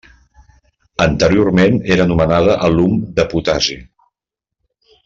[1.05, 3.79] Anteriorment era anomenada alum de potassi.